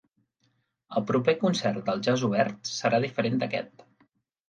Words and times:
El 1.01 1.05
proper 1.11 1.35
concert 1.45 1.79
del 1.91 2.03
Jazz 2.09 2.25
Obert 2.31 2.75
serà 2.81 3.05
diferent 3.09 3.43
d'aquest. 3.45 3.91